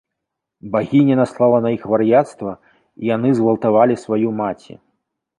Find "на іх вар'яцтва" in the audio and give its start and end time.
1.65-2.51